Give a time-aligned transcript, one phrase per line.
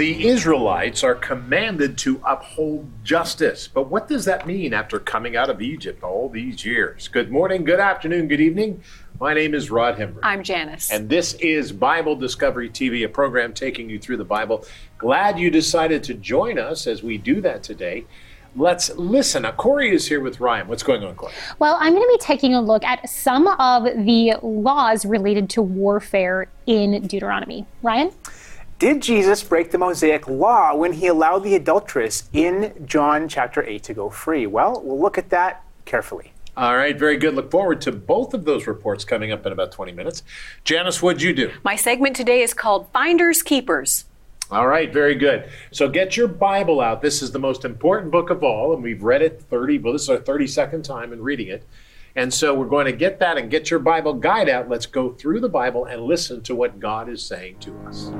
[0.00, 3.68] The Israelites are commanded to uphold justice.
[3.68, 7.06] But what does that mean after coming out of Egypt all these years?
[7.06, 8.82] Good morning, good afternoon, good evening.
[9.20, 10.20] My name is Rod Hembree.
[10.22, 10.90] I'm Janice.
[10.90, 14.64] And this is Bible Discovery TV, a program taking you through the Bible.
[14.96, 18.06] Glad you decided to join us as we do that today.
[18.56, 19.42] Let's listen.
[19.42, 20.66] Now, Corey is here with Ryan.
[20.66, 21.34] What's going on, Corey?
[21.58, 25.62] Well, I'm going to be taking a look at some of the laws related to
[25.62, 27.66] warfare in Deuteronomy.
[27.82, 28.12] Ryan?
[28.80, 33.82] Did Jesus break the Mosaic law when he allowed the adulteress in John chapter 8
[33.82, 34.46] to go free?
[34.46, 36.32] Well, we'll look at that carefully.
[36.56, 37.34] All right, very good.
[37.34, 40.22] Look forward to both of those reports coming up in about 20 minutes.
[40.64, 41.52] Janice, what'd you do?
[41.62, 44.06] My segment today is called Finders Keepers.
[44.50, 45.50] All right, very good.
[45.72, 47.02] So get your Bible out.
[47.02, 50.04] This is the most important book of all, and we've read it 30, well, this
[50.04, 51.66] is our 32nd time in reading it.
[52.16, 54.70] And so we're going to get that and get your Bible guide out.
[54.70, 58.10] Let's go through the Bible and listen to what God is saying to us.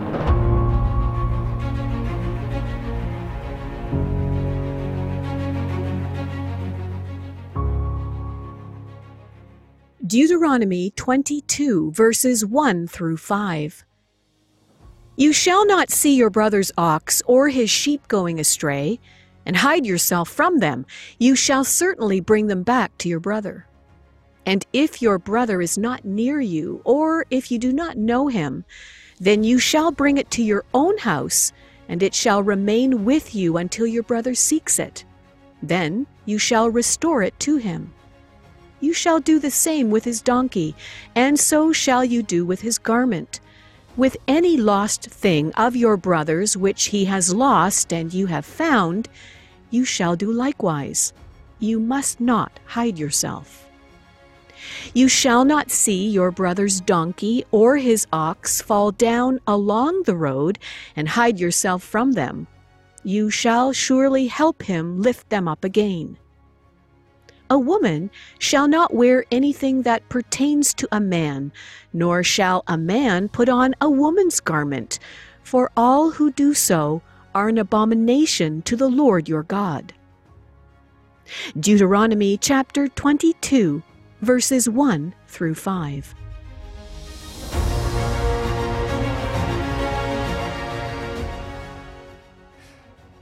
[10.11, 13.85] Deuteronomy 22, verses 1 through 5.
[15.15, 18.99] You shall not see your brother's ox or his sheep going astray,
[19.47, 20.85] and hide yourself from them.
[21.21, 23.69] You shall certainly bring them back to your brother.
[24.45, 28.65] And if your brother is not near you, or if you do not know him,
[29.21, 31.53] then you shall bring it to your own house,
[31.89, 35.05] and it shall remain with you until your brother seeks it.
[35.63, 37.93] Then you shall restore it to him.
[38.81, 40.75] You shall do the same with his donkey,
[41.15, 43.41] and so shall you do with his garment
[43.97, 49.09] with any lost thing of your brother's which he has lost and you have found,
[49.71, 51.13] you shall do likewise.
[51.59, 53.67] You must not hide yourself.
[54.95, 60.59] You shall not see your brother's donkey or his ox fall down along the road
[60.97, 62.47] and hide yourself from them.
[63.03, 66.17] You shall surely help him lift them up again.
[67.51, 71.53] A woman shall not wear anything that pertains to a man,
[71.93, 75.01] nor shall a man put on a woman's garment,
[75.43, 77.03] for all who do so
[77.35, 79.93] are an abomination to the Lord your God.
[81.59, 83.83] Deuteronomy chapter 22,
[84.21, 86.15] verses 1 through 5.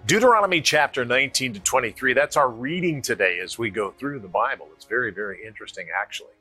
[0.08, 2.14] Deuteronomy chapter 19 to 23.
[2.14, 4.66] That's our reading today as we go through the Bible.
[4.74, 6.32] It's very, very interesting, actually.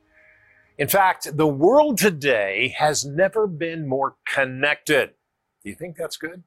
[0.78, 5.10] In fact, the world today has never been more connected.
[5.62, 6.44] Do you think that's good?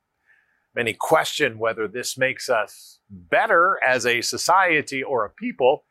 [0.74, 5.84] Many question whether this makes us better as a society or a people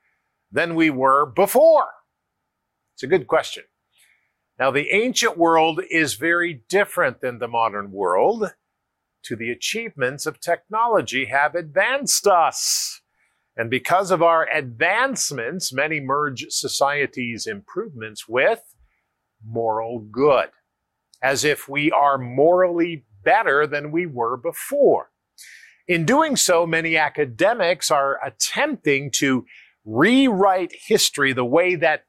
[0.50, 1.90] than we were before.
[2.96, 3.62] It's a good question.
[4.58, 8.50] Now, the ancient world is very different than the modern world
[9.24, 13.00] to the achievements of technology have advanced us.
[13.56, 18.62] And because of our advancements, many merge society's improvements with
[19.44, 20.50] moral good,
[21.22, 25.10] as if we are morally better than we were before.
[25.86, 29.44] In doing so, many academics are attempting to
[29.84, 32.04] rewrite history the way that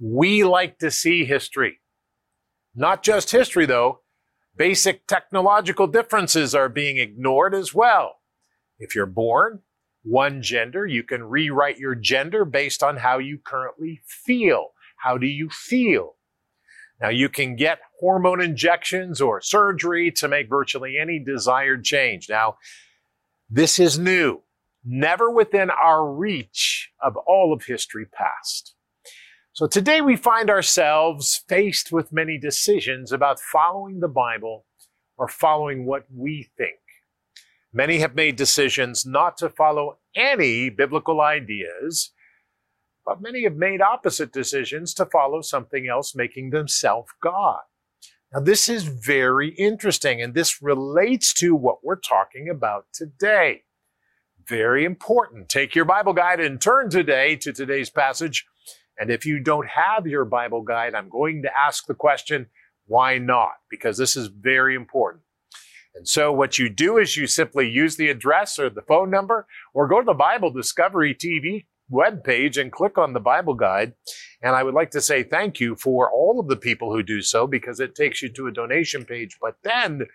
[0.00, 1.80] we like to see history.
[2.74, 4.00] Not just history, though,
[4.56, 8.20] Basic technological differences are being ignored as well.
[8.78, 9.62] If you're born
[10.04, 14.68] one gender, you can rewrite your gender based on how you currently feel.
[14.98, 16.16] How do you feel?
[17.00, 22.28] Now, you can get hormone injections or surgery to make virtually any desired change.
[22.28, 22.58] Now,
[23.50, 24.42] this is new,
[24.84, 28.73] never within our reach of all of history past.
[29.54, 34.66] So today we find ourselves faced with many decisions about following the Bible
[35.16, 36.80] or following what we think.
[37.72, 42.10] Many have made decisions not to follow any biblical ideas,
[43.06, 47.60] but many have made opposite decisions to follow something else, making themselves God.
[48.32, 53.62] Now, this is very interesting, and this relates to what we're talking about today.
[54.48, 55.48] Very important.
[55.48, 58.44] Take your Bible guide and turn today to today's passage
[58.98, 62.46] and if you don't have your Bible guide, I'm going to ask the question,
[62.86, 63.52] why not?
[63.70, 65.22] Because this is very important.
[65.94, 69.46] And so what you do is you simply use the address or the phone number
[69.72, 73.92] or go to the Bible Discovery TV webpage and click on the Bible guide.
[74.42, 77.22] And I would like to say thank you for all of the people who do
[77.22, 80.06] so because it takes you to a donation page, but then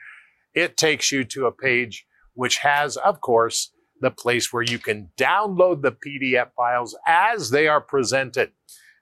[0.54, 5.12] it takes you to a page which has, of course, the place where you can
[5.18, 8.52] download the PDF files as they are presented.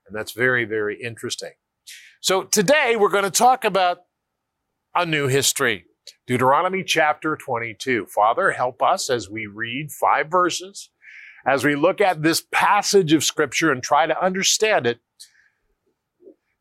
[0.07, 1.51] And that's very, very interesting.
[2.21, 3.99] So today we're going to talk about
[4.95, 5.85] a new history.
[6.25, 8.07] Deuteronomy chapter 22.
[8.07, 10.89] Father, help us as we read five verses,
[11.45, 14.99] as we look at this passage of Scripture and try to understand it.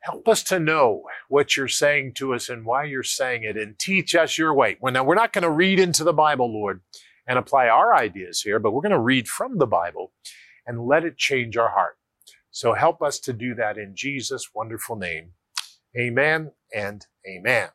[0.00, 3.76] Help us to know what you're saying to us and why you're saying it, and
[3.76, 4.76] teach us your way.
[4.80, 6.80] Well, now, we're not going to read into the Bible, Lord,
[7.26, 10.12] and apply our ideas here, but we're going to read from the Bible
[10.66, 11.96] and let it change our heart.
[12.50, 15.32] So help us to do that in Jesus' wonderful name.
[15.98, 17.68] Amen and amen.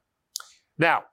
[0.77, 1.03] Now,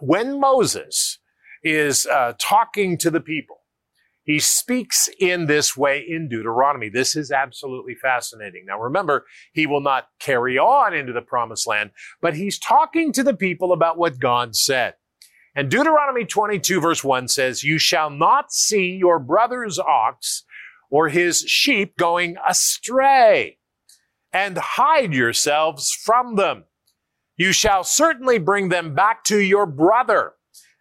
[0.00, 1.18] when Moses
[1.62, 3.58] is uh, talking to the people,
[4.22, 6.88] he speaks in this way in Deuteronomy.
[6.88, 8.64] This is absolutely fascinating.
[8.66, 13.22] Now remember, he will not carry on into the promised land, but he's talking to
[13.22, 14.94] the people about what God said.
[15.54, 20.44] And Deuteronomy 22 verse 1 says, You shall not see your brother's ox
[20.90, 23.58] or his sheep going astray,
[24.32, 26.64] and hide yourselves from them.
[27.36, 30.34] You shall certainly bring them back to your brother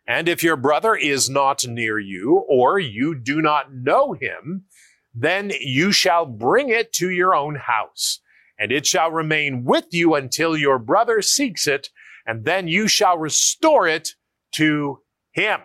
[0.09, 4.65] and if your brother is not near you, or you do not know him,
[5.13, 8.19] then you shall bring it to your own house,
[8.57, 11.89] and it shall remain with you until your brother seeks it,
[12.25, 14.15] and then you shall restore it
[14.53, 14.99] to
[15.31, 15.61] him.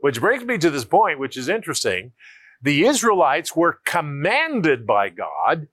[0.00, 2.12] Which brings me to this point, which is interesting.
[2.60, 5.68] The Israelites were commanded by God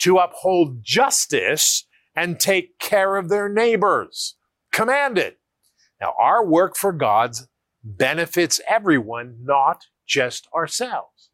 [0.00, 4.36] to uphold justice and take care of their neighbors.
[4.72, 5.36] Commanded.
[6.00, 7.48] Now, our work for God's
[7.82, 11.30] benefits everyone, not just ourselves.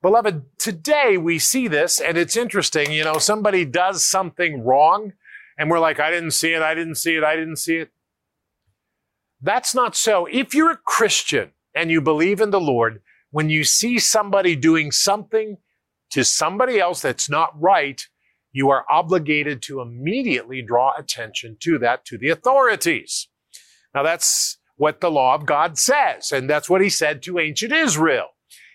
[0.00, 2.92] Beloved, today we see this and it's interesting.
[2.92, 5.12] You know, somebody does something wrong
[5.58, 7.90] and we're like, I didn't see it, I didn't see it, I didn't see it.
[9.42, 10.26] That's not so.
[10.30, 14.92] If you're a Christian and you believe in the Lord, when you see somebody doing
[14.92, 15.56] something
[16.10, 18.00] to somebody else that's not right,
[18.52, 23.28] you are obligated to immediately draw attention to that to the authorities.
[23.94, 26.30] Now that's what the law of God says.
[26.32, 28.28] And that's what he said to ancient Israel.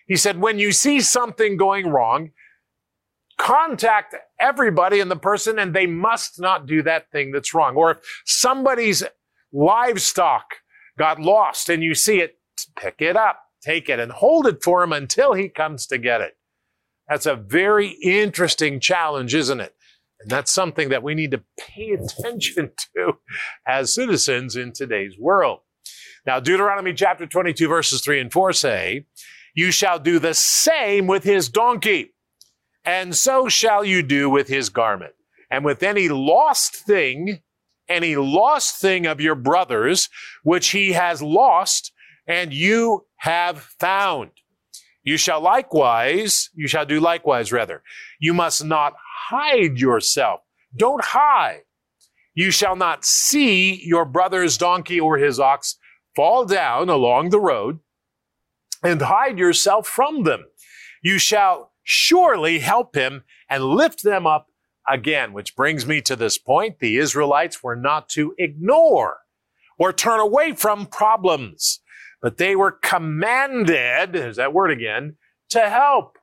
[0.08, 2.32] He said, when you see something going wrong,
[3.38, 7.76] contact everybody and the person and they must not do that thing that's wrong.
[7.76, 9.04] Or if somebody's
[9.54, 10.46] livestock
[10.98, 12.38] got lost and you see it,
[12.76, 16.22] pick it up, take it and hold it for him until he comes to get
[16.22, 16.38] it.
[17.08, 19.74] That's a very interesting challenge, isn't it?
[20.20, 23.14] And that's something that we need to pay attention to
[23.68, 25.60] as citizens in today's world.
[26.26, 29.06] Now, Deuteronomy chapter 22, verses 3 and 4 say,
[29.56, 32.14] You shall do the same with his donkey,
[32.84, 35.14] and so shall you do with his garment.
[35.50, 37.40] And with any lost thing,
[37.90, 40.10] any lost thing of your brother's,
[40.44, 41.92] which he has lost,
[42.28, 44.32] and you have found.
[45.04, 47.82] You shall likewise, you shall do likewise, rather.
[48.20, 48.94] You must not
[49.30, 50.42] hide yourself.
[50.76, 51.62] Don't hide.
[52.36, 55.78] You shall not see your brother's donkey or his ox
[56.16, 57.80] fall down along the road
[58.84, 60.46] and hide yourself from them.
[61.02, 64.48] You shall surely help him and lift them up
[64.90, 66.80] again, which brings me to this point.
[66.80, 69.20] The Israelites were not to ignore
[69.78, 71.82] or turn away from problems,
[72.22, 75.18] but they were commanded, there's that word again,
[75.50, 76.18] to help.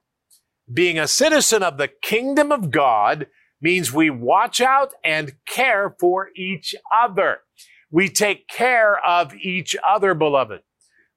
[0.72, 3.27] Being a citizen of the kingdom of God
[3.60, 7.39] means we watch out and care for each other.
[7.91, 10.62] We take care of each other, beloved.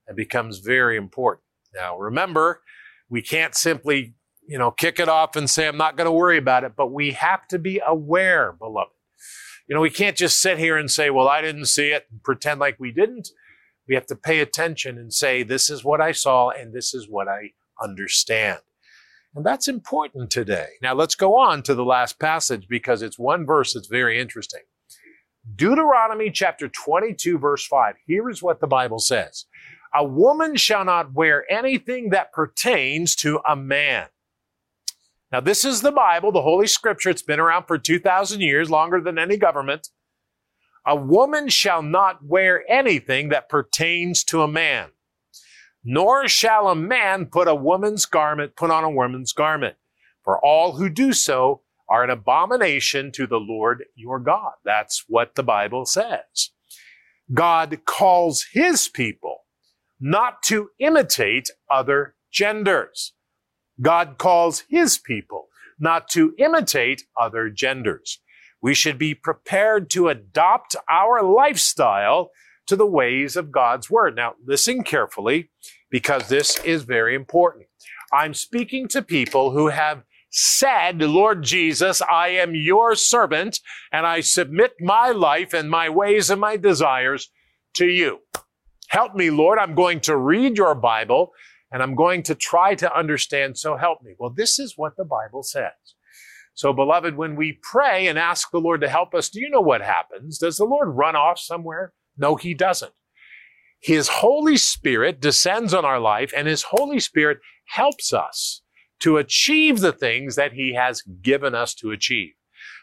[0.05, 1.43] That becomes very important.
[1.73, 2.61] Now, remember,
[3.09, 4.13] we can't simply,
[4.47, 6.91] you know, kick it off and say, I'm not going to worry about it, but
[6.91, 8.91] we have to be aware, beloved.
[9.67, 12.23] You know, we can't just sit here and say, well, I didn't see it and
[12.23, 13.29] pretend like we didn't.
[13.87, 17.07] We have to pay attention and say, this is what I saw and this is
[17.09, 17.51] what I
[17.81, 18.59] understand.
[19.35, 20.67] And that's important today.
[20.81, 24.61] Now let's go on to the last passage because it's one verse that's very interesting.
[25.55, 27.95] Deuteronomy chapter 22, verse 5.
[28.05, 29.45] Here is what the Bible says
[29.93, 34.07] A woman shall not wear anything that pertains to a man.
[35.31, 37.09] Now, this is the Bible, the Holy Scripture.
[37.09, 39.89] It's been around for 2,000 years, longer than any government.
[40.85, 44.91] A woman shall not wear anything that pertains to a man,
[45.83, 49.75] nor shall a man put a woman's garment, put on a woman's garment.
[50.23, 54.53] For all who do so are an abomination to the Lord your God.
[54.63, 56.51] That's what the Bible says.
[57.33, 59.45] God calls his people
[59.99, 63.13] not to imitate other genders.
[63.81, 65.47] God calls his people
[65.79, 68.19] not to imitate other genders.
[68.61, 72.31] We should be prepared to adopt our lifestyle
[72.65, 74.15] to the ways of God's word.
[74.15, 75.49] Now, listen carefully
[75.89, 77.67] because this is very important.
[78.11, 83.59] I'm speaking to people who have said, Lord Jesus, I am your servant
[83.91, 87.29] and I submit my life and my ways and my desires
[87.75, 88.19] to you.
[88.89, 89.59] Help me, Lord.
[89.59, 91.31] I'm going to read your Bible
[91.71, 93.57] and I'm going to try to understand.
[93.57, 94.13] So help me.
[94.17, 95.71] Well, this is what the Bible says.
[96.53, 99.61] So, beloved, when we pray and ask the Lord to help us, do you know
[99.61, 100.39] what happens?
[100.39, 101.93] Does the Lord run off somewhere?
[102.17, 102.93] No, he doesn't.
[103.79, 108.63] His Holy Spirit descends on our life and his Holy Spirit helps us
[109.01, 112.33] to achieve the things that he has given us to achieve.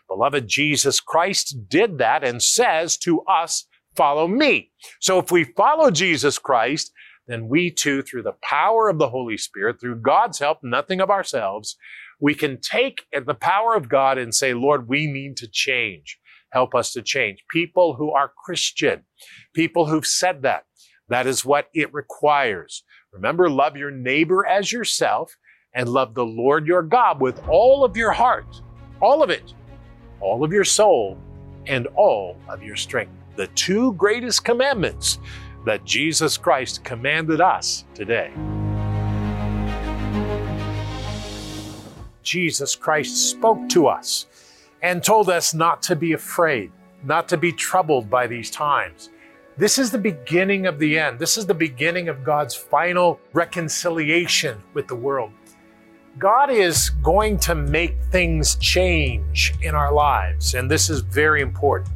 [0.08, 4.70] Beloved, Jesus Christ did that and says to us, follow me.
[5.00, 6.92] So if we follow Jesus Christ,
[7.26, 11.10] then we too, through the power of the Holy Spirit, through God's help, nothing of
[11.10, 11.76] ourselves,
[12.20, 16.18] we can take the power of God and say, Lord, we need to change.
[16.50, 17.38] Help us to change.
[17.50, 19.02] People who are Christian,
[19.54, 20.64] people who've said that,
[21.08, 22.84] that is what it requires.
[23.12, 25.36] Remember, love your neighbor as yourself
[25.74, 28.46] and love the Lord your God with all of your heart,
[29.00, 29.52] all of it,
[30.20, 31.18] all of your soul,
[31.66, 33.12] and all of your strength.
[33.36, 35.18] The two greatest commandments
[35.64, 38.32] that Jesus Christ commanded us today.
[42.22, 44.26] Jesus Christ spoke to us
[44.82, 49.10] and told us not to be afraid, not to be troubled by these times.
[49.56, 51.18] This is the beginning of the end.
[51.18, 55.30] This is the beginning of God's final reconciliation with the world.
[56.18, 61.90] God is going to make things change in our lives, and this is very important.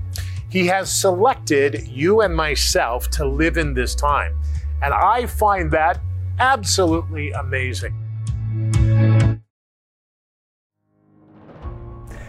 [0.50, 4.34] He has selected you and myself to live in this time,
[4.82, 6.00] and I find that
[6.38, 7.94] absolutely amazing.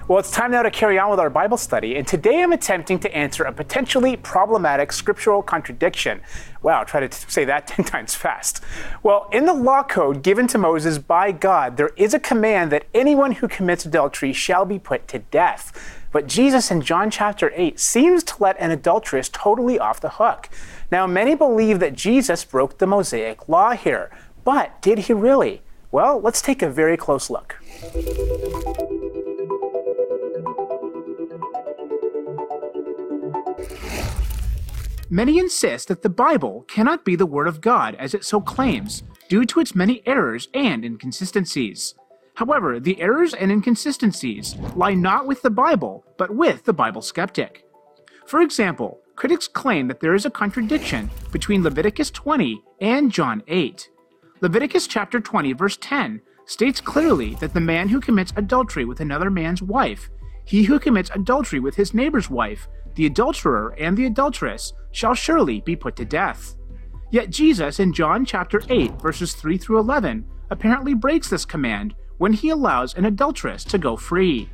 [0.10, 2.98] Well, it's time now to carry on with our Bible study, and today I'm attempting
[3.02, 6.22] to answer a potentially problematic scriptural contradiction.
[6.64, 8.64] Wow, try to say that 10 times fast.
[9.04, 12.88] Well, in the law code given to Moses by God, there is a command that
[12.94, 15.99] anyone who commits adultery shall be put to death.
[16.12, 20.50] But Jesus in John chapter 8 seems to let an adulteress totally off the hook.
[20.92, 24.10] Now, many believe that Jesus broke the Mosaic law here,
[24.44, 25.62] but did he really?
[25.92, 27.58] Well, let's take a very close look.
[35.12, 39.04] Many insist that the Bible cannot be the Word of God as it so claims,
[39.28, 41.96] due to its many errors and inconsistencies.
[42.40, 47.66] However, the errors and inconsistencies lie not with the Bible, but with the Bible skeptic.
[48.28, 53.90] For example, critics claim that there is a contradiction between Leviticus 20 and John 8.
[54.40, 59.30] Leviticus chapter 20 verse 10 states clearly that the man who commits adultery with another
[59.30, 60.10] man's wife,
[60.46, 65.60] he who commits adultery with his neighbor's wife, the adulterer and the adulteress shall surely
[65.60, 66.56] be put to death.
[67.12, 72.34] Yet Jesus in John chapter 8 verses 3 through 11 apparently breaks this command when
[72.34, 74.48] he allows an adulteress to go free.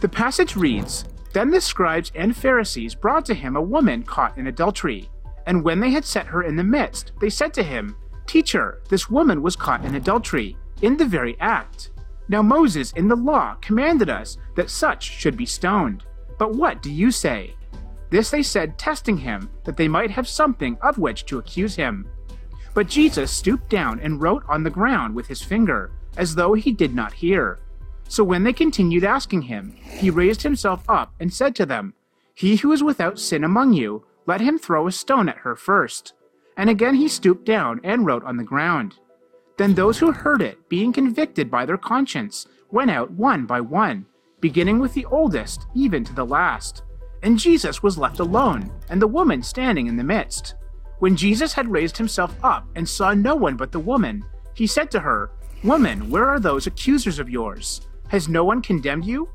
[0.00, 4.48] The passage reads, Then the scribes and Pharisees brought to him a woman caught in
[4.48, 5.08] adultery.
[5.46, 7.96] And when they had set her in the midst, they said to him,
[8.26, 11.90] Teacher, this woman was caught in adultery, in the very act.
[12.28, 16.02] Now Moses in the law commanded us that such should be stoned.
[16.38, 17.54] But what do you say?
[18.10, 22.08] This they said, testing him, that they might have something of which to accuse him.
[22.74, 26.72] But Jesus stooped down and wrote on the ground with his finger, as though he
[26.72, 27.58] did not hear.
[28.08, 31.94] So when they continued asking him, he raised himself up and said to them,
[32.34, 36.14] He who is without sin among you, let him throw a stone at her first.
[36.56, 38.98] And again he stooped down and wrote on the ground.
[39.56, 44.06] Then those who heard it, being convicted by their conscience, went out one by one,
[44.40, 46.82] beginning with the oldest, even to the last.
[47.22, 50.54] And Jesus was left alone, and the woman standing in the midst.
[50.98, 54.90] When Jesus had raised himself up and saw no one but the woman, he said
[54.90, 55.30] to her,
[55.64, 57.80] Woman, where are those accusers of yours?
[58.08, 59.28] Has no one condemned you?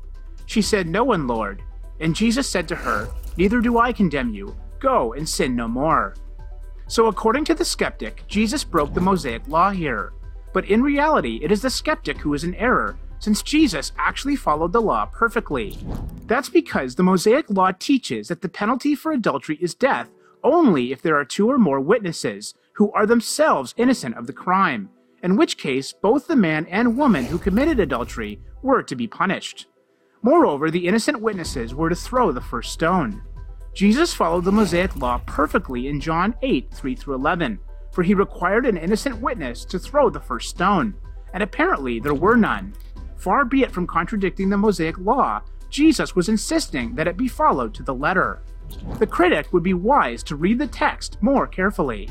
[0.46, 1.62] She said, No one, Lord.
[2.00, 4.56] And Jesus said to her, Neither do I condemn you.
[4.78, 6.14] Go and sin no more.
[6.86, 10.12] So, according to the skeptic, Jesus broke the Mosaic law here.
[10.52, 14.72] But in reality, it is the skeptic who is in error since Jesus actually followed
[14.72, 15.78] the law perfectly.
[16.26, 20.10] That's because the Mosaic Law teaches that the penalty for adultery is death
[20.42, 24.90] only if there are two or more witnesses who are themselves innocent of the crime,
[25.22, 29.66] in which case both the man and woman who committed adultery were to be punished.
[30.22, 33.22] Moreover, the innocent witnesses were to throw the first stone.
[33.74, 37.58] Jesus followed the Mosaic Law perfectly in John 8 3 through 11,
[37.92, 40.94] for he required an innocent witness to throw the first stone,
[41.32, 42.74] and apparently there were none.
[43.16, 47.72] Far be it from contradicting the Mosaic law, Jesus was insisting that it be followed
[47.74, 48.42] to the letter.
[48.98, 52.10] The critic would be wise to read the text more carefully.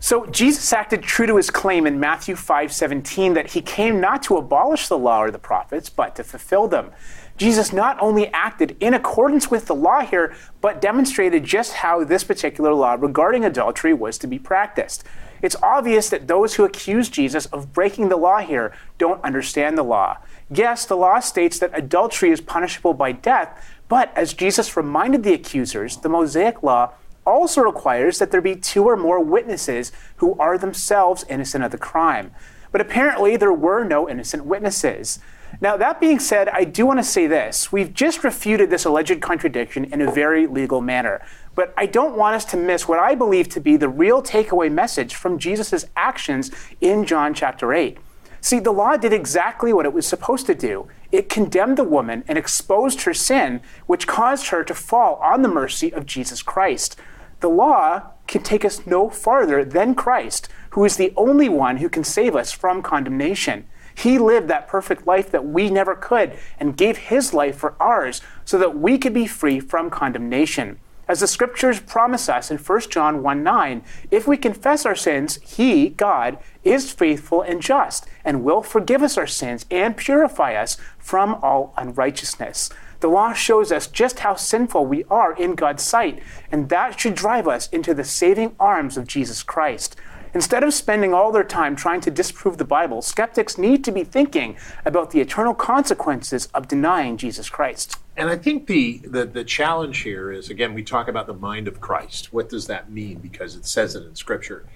[0.00, 4.36] So Jesus acted true to his claim in Matthew 5:17 that he came not to
[4.36, 6.92] abolish the law or the prophets, but to fulfill them.
[7.36, 12.24] Jesus not only acted in accordance with the law here, but demonstrated just how this
[12.24, 15.04] particular law regarding adultery was to be practiced.
[15.40, 19.84] It's obvious that those who accuse Jesus of breaking the law here don't understand the
[19.84, 20.18] law.
[20.50, 25.34] Yes, the law states that adultery is punishable by death, but as Jesus reminded the
[25.34, 26.92] accusers, the Mosaic law
[27.28, 31.78] also requires that there be two or more witnesses who are themselves innocent of the
[31.78, 32.32] crime.
[32.72, 35.20] But apparently, there were no innocent witnesses.
[35.60, 37.72] Now, that being said, I do want to say this.
[37.72, 41.20] We've just refuted this alleged contradiction in a very legal manner.
[41.54, 44.70] But I don't want us to miss what I believe to be the real takeaway
[44.70, 47.98] message from Jesus' actions in John chapter 8.
[48.40, 50.86] See, the law did exactly what it was supposed to do.
[51.10, 55.48] It condemned the woman and exposed her sin, which caused her to fall on the
[55.48, 56.96] mercy of Jesus Christ.
[57.40, 61.88] The law can take us no farther than Christ, who is the only one who
[61.88, 63.66] can save us from condemnation.
[63.94, 68.20] He lived that perfect life that we never could and gave his life for ours
[68.44, 70.78] so that we could be free from condemnation.
[71.08, 75.38] As the scriptures promise us in 1 John 1 9, if we confess our sins,
[75.42, 80.76] he, God, is faithful and just and will forgive us our sins and purify us
[80.98, 82.68] from all unrighteousness.
[83.00, 87.14] The law shows us just how sinful we are in God's sight, and that should
[87.14, 89.94] drive us into the saving arms of Jesus Christ.
[90.34, 94.04] Instead of spending all their time trying to disprove the Bible, skeptics need to be
[94.04, 97.98] thinking about the eternal consequences of denying Jesus Christ.
[98.16, 101.68] And I think the, the, the challenge here is again, we talk about the mind
[101.68, 102.32] of Christ.
[102.32, 103.20] What does that mean?
[103.20, 104.66] Because it says it in Scripture.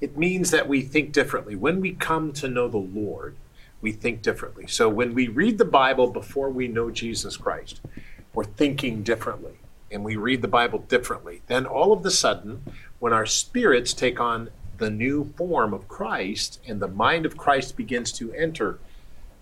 [0.00, 1.56] It means that we think differently.
[1.56, 3.36] When we come to know the Lord,
[3.86, 4.66] we think differently.
[4.66, 7.80] So when we read the Bible before we know Jesus Christ,
[8.34, 9.60] we're thinking differently
[9.92, 11.42] and we read the Bible differently.
[11.46, 12.64] Then all of a sudden,
[12.98, 17.76] when our spirits take on the new form of Christ and the mind of Christ
[17.76, 18.80] begins to enter,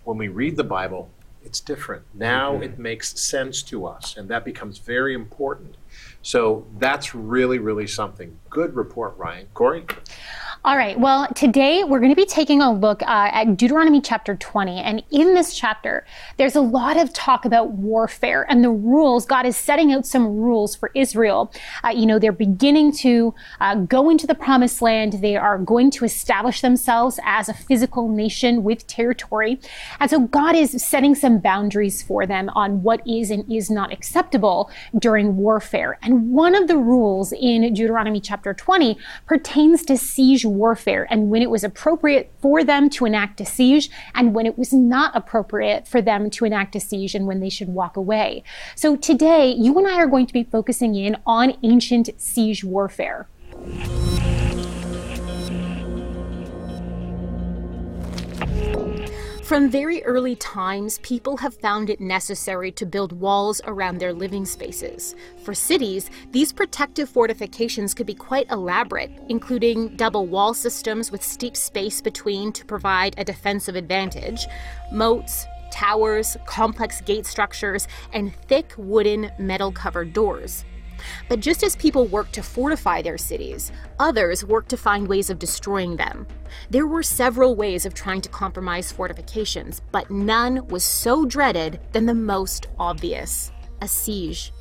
[0.04, 1.09] when we read the Bible,
[1.42, 2.02] it's different.
[2.12, 2.64] Now mm-hmm.
[2.64, 5.78] it makes sense to us, and that becomes very important.
[6.22, 8.38] So that's really, really something.
[8.48, 9.46] Good report, Ryan.
[9.52, 9.85] Corey?
[10.66, 10.98] All right.
[10.98, 14.78] Well, today we're going to be taking a look uh, at Deuteronomy chapter 20.
[14.80, 16.07] And in this chapter,
[16.38, 19.26] there's a lot of talk about warfare and the rules.
[19.26, 21.52] God is setting out some rules for Israel.
[21.85, 25.12] Uh, you know, they're beginning to uh, go into the promised land.
[25.20, 29.61] They are going to establish themselves as a physical nation with territory.
[30.00, 33.92] And so God is setting some boundaries for them on what is and is not
[33.92, 35.84] acceptable during warfare.
[36.03, 41.42] And one of the rules in Deuteronomy chapter 20 pertains to siege warfare and when
[41.42, 45.87] it was appropriate for them to enact a siege and when it was not appropriate
[45.87, 48.42] for them to enact a siege and when they should walk away.
[48.75, 53.29] So today, you and I are going to be focusing in on ancient siege warfare.
[59.54, 64.44] From very early times, people have found it necessary to build walls around their living
[64.44, 65.14] spaces.
[65.44, 71.56] For cities, these protective fortifications could be quite elaborate, including double wall systems with steep
[71.56, 74.44] space between to provide a defensive advantage,
[74.90, 80.64] moats, towers, complex gate structures, and thick wooden metal covered doors.
[81.28, 85.38] But just as people worked to fortify their cities, others worked to find ways of
[85.38, 86.26] destroying them.
[86.70, 92.06] There were several ways of trying to compromise fortifications, but none was so dreaded than
[92.06, 94.52] the most obvious a siege.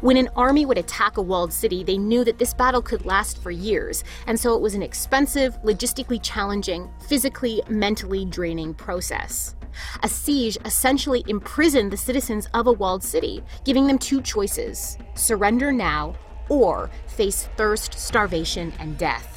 [0.00, 3.42] When an army would attack a walled city, they knew that this battle could last
[3.42, 9.54] for years, and so it was an expensive, logistically challenging, physically, mentally draining process.
[10.02, 15.72] A siege essentially imprisoned the citizens of a walled city, giving them two choices surrender
[15.72, 16.14] now
[16.48, 19.34] or face thirst, starvation, and death.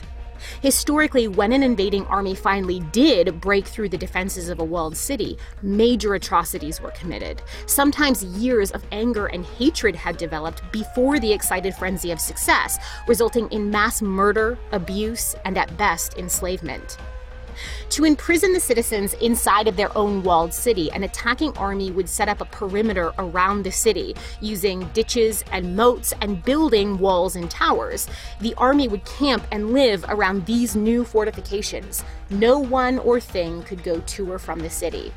[0.62, 5.38] Historically, when an invading army finally did break through the defenses of a walled city,
[5.62, 7.42] major atrocities were committed.
[7.66, 13.50] Sometimes years of anger and hatred had developed before the excited frenzy of success, resulting
[13.50, 16.98] in mass murder, abuse, and at best enslavement.
[17.92, 22.30] To imprison the citizens inside of their own walled city, an attacking army would set
[22.30, 28.08] up a perimeter around the city using ditches and moats and building walls and towers.
[28.42, 32.04] The army would camp and live around these new fortifications.
[32.30, 35.12] No one or thing could go to or from the city.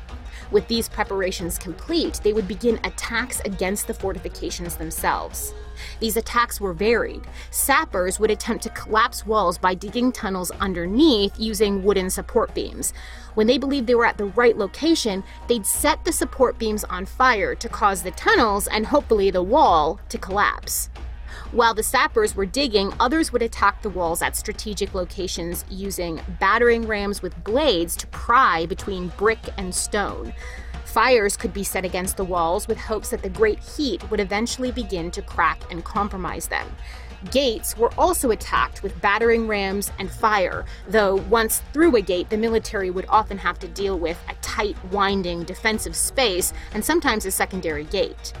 [0.51, 5.53] With these preparations complete, they would begin attacks against the fortifications themselves.
[6.01, 7.21] These attacks were varied.
[7.51, 12.93] Sappers would attempt to collapse walls by digging tunnels underneath using wooden support beams.
[13.35, 17.05] When they believed they were at the right location, they'd set the support beams on
[17.05, 20.89] fire to cause the tunnels and hopefully the wall to collapse.
[21.51, 26.87] While the sappers were digging, others would attack the walls at strategic locations using battering
[26.87, 30.33] rams with blades to pry between brick and stone.
[30.85, 34.71] Fires could be set against the walls with hopes that the great heat would eventually
[34.71, 36.67] begin to crack and compromise them.
[37.29, 42.37] Gates were also attacked with battering rams and fire, though once through a gate, the
[42.37, 47.31] military would often have to deal with a tight, winding defensive space and sometimes a
[47.31, 48.33] secondary gate.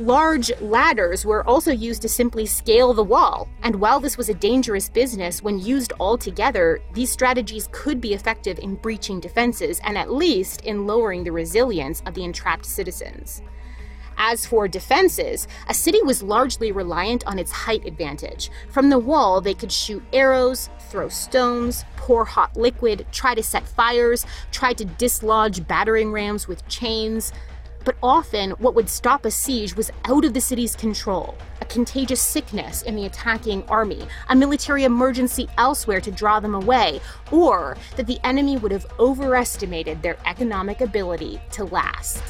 [0.00, 4.34] Large ladders were also used to simply scale the wall, and while this was a
[4.34, 9.98] dangerous business, when used all together, these strategies could be effective in breaching defenses and
[9.98, 13.42] at least in lowering the resilience of the entrapped citizens.
[14.16, 18.50] As for defenses, a city was largely reliant on its height advantage.
[18.70, 23.68] From the wall, they could shoot arrows, throw stones, pour hot liquid, try to set
[23.68, 27.34] fires, try to dislodge battering rams with chains.
[27.84, 32.22] But often, what would stop a siege was out of the city's control a contagious
[32.22, 38.06] sickness in the attacking army, a military emergency elsewhere to draw them away, or that
[38.06, 42.22] the enemy would have overestimated their economic ability to last.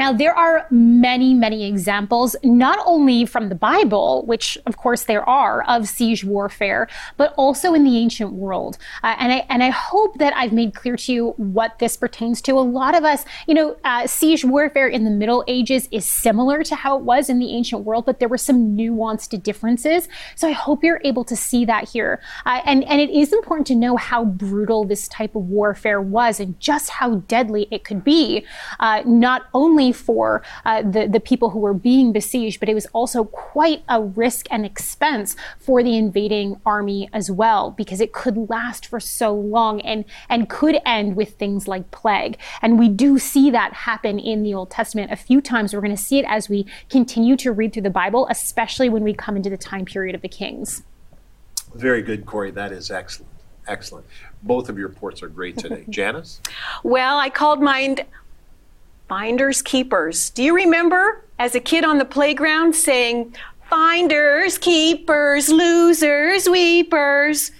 [0.00, 5.28] Now, there are many, many examples, not only from the Bible, which of course there
[5.28, 8.78] are, of siege warfare, but also in the ancient world.
[9.02, 12.40] Uh, and, I, and I hope that I've made clear to you what this pertains
[12.42, 12.52] to.
[12.52, 16.62] A lot of us, you know, uh, siege warfare in the Middle Ages is similar
[16.62, 20.08] to how it was in the ancient world, but there were some nuanced differences.
[20.34, 22.22] So I hope you're able to see that here.
[22.46, 26.40] Uh, and, and it is important to know how brutal this type of warfare was
[26.40, 28.46] and just how deadly it could be,
[28.78, 32.86] uh, not only for uh, the, the people who were being besieged, but it was
[32.86, 38.48] also quite a risk and expense for the invading army as well, because it could
[38.50, 42.38] last for so long and, and could end with things like plague.
[42.62, 45.74] And we do see that happen in the Old Testament a few times.
[45.74, 49.02] We're going to see it as we continue to read through the Bible, especially when
[49.02, 50.82] we come into the time period of the kings.
[51.74, 52.50] Very good, Corey.
[52.50, 53.30] That is excellent.
[53.66, 54.06] Excellent.
[54.42, 55.84] Both of your reports are great today.
[55.88, 56.40] Janice?
[56.82, 57.98] Well, I called mine
[59.10, 60.30] finders keepers.
[60.30, 63.34] Do you remember as a kid on the playground saying,
[63.68, 67.50] finders, keepers, losers, weepers?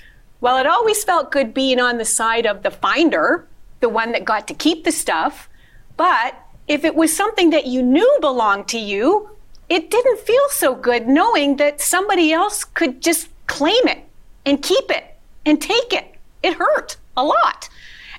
[0.41, 3.49] Well, it always felt good being on the side of the finder,
[3.81, 5.49] the one that got to keep the stuff.
[5.97, 6.37] But
[6.69, 9.31] if it was something that you knew belonged to you,
[9.69, 14.05] it didn't feel so good knowing that somebody else could just claim it
[14.47, 16.15] and keep it and take it.
[16.45, 17.69] It hurt a lot.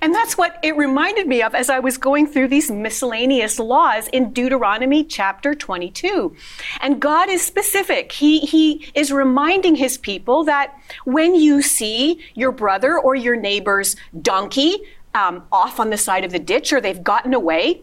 [0.01, 4.07] And that's what it reminded me of as I was going through these miscellaneous laws
[4.07, 6.35] in Deuteronomy chapter 22.
[6.81, 8.11] And God is specific.
[8.11, 13.95] He, he is reminding his people that when you see your brother or your neighbor's
[14.19, 14.79] donkey
[15.13, 17.81] um, off on the side of the ditch or they've gotten away,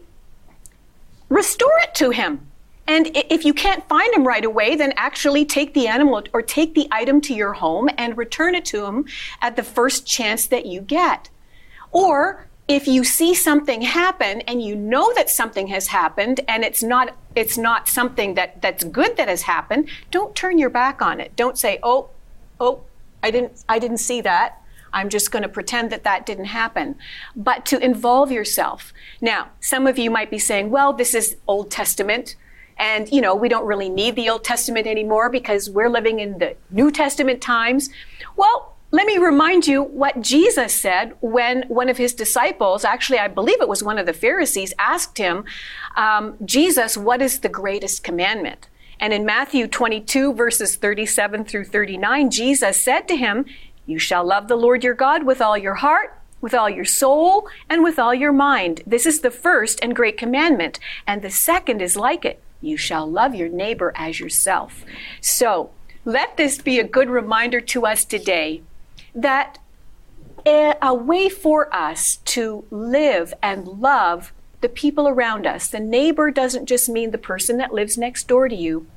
[1.29, 2.45] restore it to him.
[2.85, 6.73] And if you can't find him right away, then actually take the animal or take
[6.73, 9.05] the item to your home and return it to him
[9.41, 11.29] at the first chance that you get.
[11.91, 16.83] Or if you see something happen and you know that something has happened and it's
[16.83, 21.19] not it's not something that that's good that has happened, don't turn your back on
[21.19, 21.35] it.
[21.35, 22.09] Don't say, "Oh,
[22.59, 22.81] oh,
[23.23, 24.61] I didn't I didn't see that."
[24.93, 26.95] I'm just going to pretend that that didn't happen.
[27.35, 28.93] But to involve yourself.
[29.21, 32.35] Now, some of you might be saying, well, this is Old Testament.
[32.77, 36.37] And, you know, we don't really need the Old Testament anymore because we're living in
[36.37, 37.89] the New Testament times.
[38.35, 43.27] Well, let me remind you what Jesus said when one of his disciples, actually, I
[43.27, 45.45] believe it was one of the Pharisees, asked him,
[45.95, 48.67] um, Jesus, what is the greatest commandment?
[48.99, 53.45] And in Matthew 22, verses 37 through 39, Jesus said to him,
[53.85, 57.47] You shall love the Lord your God with all your heart, with all your soul,
[57.69, 58.81] and with all your mind.
[58.87, 60.79] This is the first and great commandment.
[61.05, 64.83] And the second is like it you shall love your neighbor as yourself.
[65.21, 65.69] So,
[66.05, 68.63] let this be a good reminder to us today
[69.13, 69.59] that
[70.45, 75.69] a way for us to live and love the people around us.
[75.69, 78.87] The neighbor doesn't just mean the person that lives next door to you,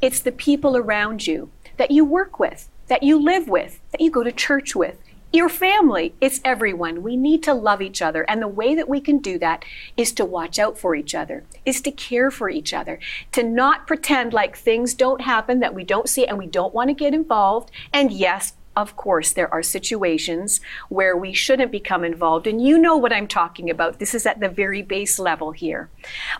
[0.00, 4.10] it's the people around you that you work with, that you live with, that you
[4.10, 4.98] go to church with.
[5.32, 7.02] Your family, it's everyone.
[7.02, 8.22] We need to love each other.
[8.28, 9.64] And the way that we can do that
[9.96, 13.00] is to watch out for each other, is to care for each other,
[13.32, 16.90] to not pretend like things don't happen, that we don't see, and we don't want
[16.90, 17.70] to get involved.
[17.94, 22.46] And yes, of course, there are situations where we shouldn't become involved.
[22.46, 23.98] And you know what I'm talking about.
[23.98, 25.90] This is at the very base level here.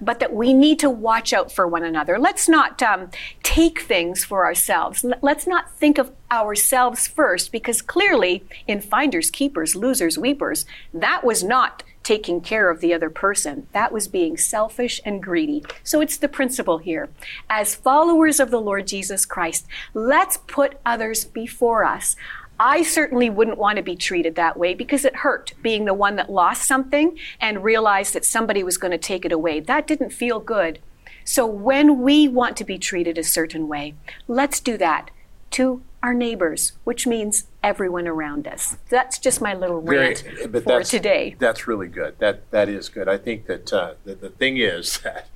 [0.01, 2.19] But that we need to watch out for one another.
[2.19, 3.11] Let's not um,
[3.43, 5.05] take things for ourselves.
[5.21, 10.65] Let's not think of ourselves first, because clearly, in finders, keepers, losers, weepers,
[10.95, 13.67] that was not taking care of the other person.
[13.73, 15.65] That was being selfish and greedy.
[15.85, 17.09] So it's the principle here.
[17.49, 22.17] As followers of the Lord Jesus Christ, let's put others before us.
[22.59, 26.17] I certainly wouldn't want to be treated that way because it hurt being the one
[26.17, 29.61] that lost something and realized that somebody was going to take it away.
[29.61, 30.79] That didn't feel good.
[31.25, 33.95] So when we want to be treated a certain way,
[34.29, 35.11] let's do that
[35.53, 38.77] to our neighbors, which means everyone around us.
[38.89, 41.37] That's just my little rant but for today.
[41.39, 42.19] That's really good.
[42.19, 43.09] That that is good.
[43.09, 45.29] I think that uh, the, the thing is that,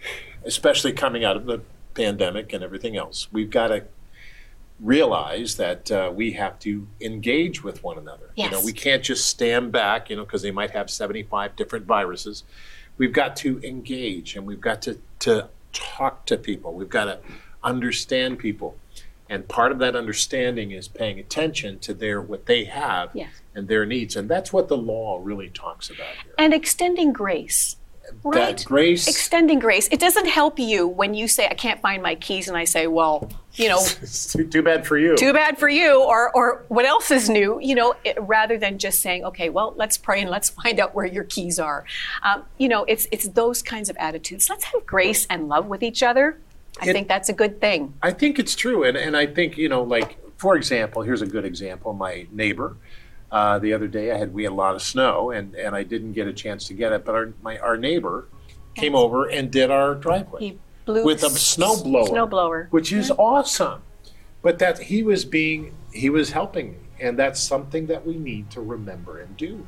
[0.45, 1.63] especially coming out of the
[1.95, 3.85] pandemic and everything else, we've got to
[4.81, 8.31] realize that uh, we have to engage with one another.
[8.35, 8.51] Yes.
[8.51, 11.87] You know, we can't just stand back, you know, because they might have 75 different
[11.87, 12.45] viruses.
[12.99, 16.75] We've got to engage and we've got to, to talk to people.
[16.75, 17.21] We've got to
[17.63, 18.77] understand people.
[19.29, 23.31] And part of that understanding is paying attention to their what they have Yes.
[23.55, 24.15] and their needs.
[24.17, 26.33] And that's what the law really talks about here.
[26.39, 27.77] and extending grace.
[28.23, 28.57] Right?
[28.57, 29.89] That grace Extending grace.
[29.91, 32.87] It doesn't help you when you say, I can't find my keys, and I say,
[32.87, 33.85] well, you know,
[34.31, 35.17] too, too bad for you.
[35.17, 38.79] too bad for you, or, or what else is new, you know, it, rather than
[38.79, 41.85] just saying, okay, well, let's pray and let's find out where your keys are.
[42.23, 44.49] Um, you know, it's, it's those kinds of attitudes.
[44.49, 46.39] Let's have grace and love with each other.
[46.81, 47.95] I It- think that's a good thing.
[48.03, 51.27] I think it's true, and and I think you know, like for example, here's a
[51.27, 51.93] good example.
[51.95, 52.77] My neighbor,
[53.33, 55.83] uh, the other day, I had we had a lot of snow, and and I
[55.83, 58.27] didn't get a chance to get it, but our my our neighbor
[58.75, 62.69] came over and did our driveway He blew with a snow blower, Snow blower.
[62.71, 63.81] which is awesome.
[64.43, 68.51] But that he was being he was helping me, and that's something that we need
[68.51, 69.67] to remember and do.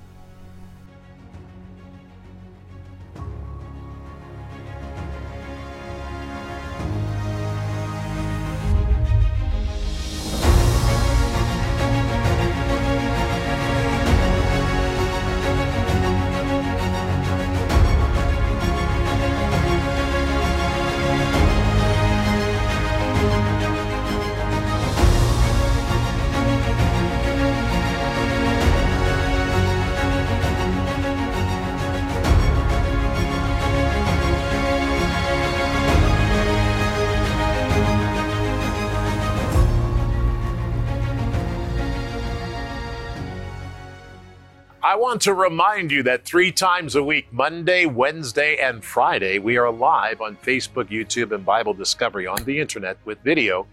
[44.99, 49.71] Want to remind you that three times a week, Monday, Wednesday, and Friday, we are
[49.71, 53.67] live on Facebook, YouTube, and Bible Discovery on the internet with video.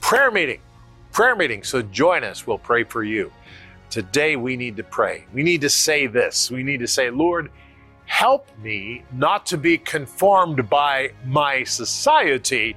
[0.00, 0.60] Prayer meeting,
[1.12, 1.62] prayer meeting.
[1.62, 2.44] So join us.
[2.46, 3.32] We'll pray for you.
[3.88, 5.26] Today, we need to pray.
[5.32, 6.50] We need to say this.
[6.50, 7.52] We need to say, Lord,
[8.06, 12.76] help me not to be conformed by my society,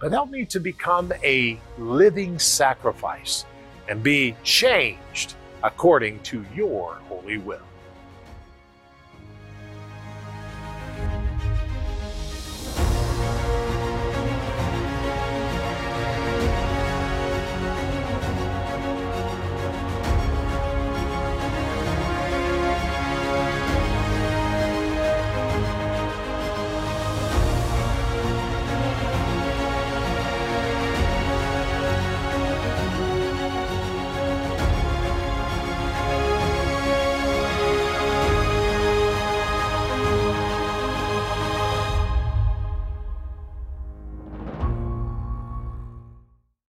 [0.00, 3.44] but help me to become a living sacrifice
[3.90, 7.65] and be changed according to your holy will.